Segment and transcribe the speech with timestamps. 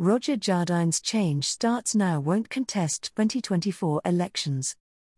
[0.00, 4.74] Roger Jardine's Change Starts Now won't contest 2024 elections.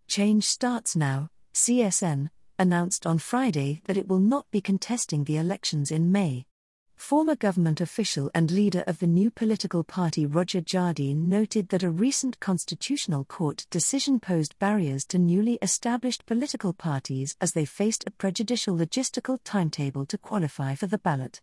[0.07, 5.91] Change Starts Now, CSN, announced on Friday that it will not be contesting the elections
[5.91, 6.45] in May.
[6.95, 11.89] Former government official and leader of the new political party Roger Jardine noted that a
[11.89, 18.11] recent constitutional court decision posed barriers to newly established political parties as they faced a
[18.11, 21.41] prejudicial logistical timetable to qualify for the ballot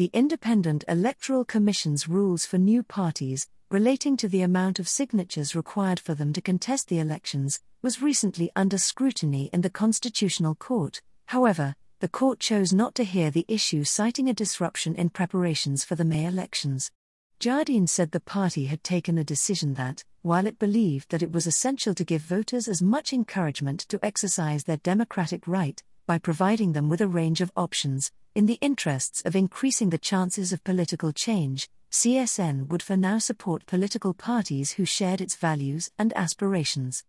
[0.00, 6.00] the Independent Electoral Commission's rules for new parties, relating to the amount of signatures required
[6.00, 11.02] for them to contest the elections, was recently under scrutiny in the Constitutional Court.
[11.26, 15.96] However, the court chose not to hear the issue, citing a disruption in preparations for
[15.96, 16.90] the May elections.
[17.38, 21.46] Jardine said the party had taken a decision that, while it believed that it was
[21.46, 26.88] essential to give voters as much encouragement to exercise their democratic right, by providing them
[26.88, 31.68] with a range of options, in the interests of increasing the chances of political change,
[31.92, 37.04] CSN would for now support political parties who shared its values and aspirations.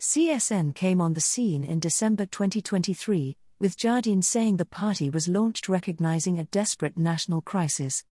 [0.00, 5.68] CSN came on the scene in December 2023, with Jardine saying the party was launched
[5.68, 8.04] recognizing a desperate national crisis.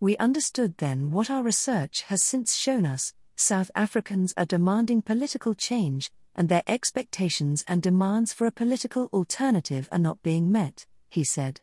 [0.00, 5.52] We understood then what our research has since shown us South Africans are demanding political
[5.52, 11.24] change, and their expectations and demands for a political alternative are not being met, he
[11.24, 11.60] said.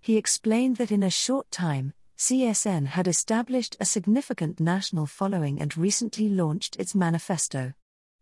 [0.00, 5.76] He explained that in a short time, CSN had established a significant national following and
[5.76, 7.74] recently launched its manifesto.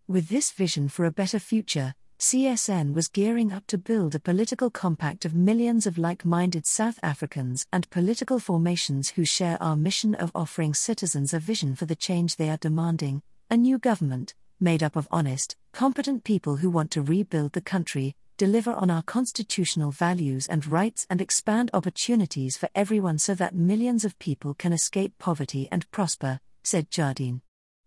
[0.08, 4.70] With this vision for a better future, CSN was gearing up to build a political
[4.70, 10.14] compact of millions of like minded South Africans and political formations who share our mission
[10.14, 14.34] of offering citizens a vision for the change they are demanding a new government,
[14.64, 19.02] made up of honest, competent people who want to rebuild the country, deliver on our
[19.02, 24.72] constitutional values and rights, and expand opportunities for everyone so that millions of people can
[24.72, 27.42] escape poverty and prosper, said Jardine.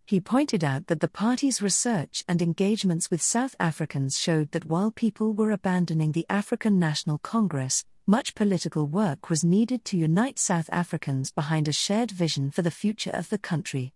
[0.06, 4.92] He pointed out that the party's research and engagements with South Africans showed that while
[4.92, 10.70] people were abandoning the African National Congress, much political work was needed to unite South
[10.72, 13.94] Africans behind a shared vision for the future of the country.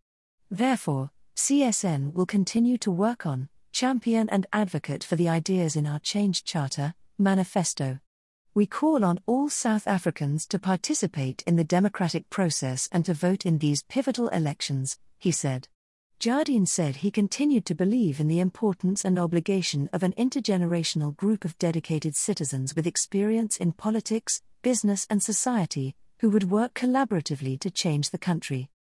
[0.50, 5.98] Therefore, CSN will continue to work on, champion and advocate for the ideas in our
[5.98, 8.00] Change Charter, manifesto.
[8.54, 13.44] We call on all South Africans to participate in the democratic process and to vote
[13.44, 15.68] in these pivotal elections, he said.
[16.20, 21.44] Jardine said he continued to believe in the importance and obligation of an intergenerational group
[21.44, 27.72] of dedicated citizens with experience in politics, business, and society, who would work collaboratively to
[27.72, 28.70] change the country.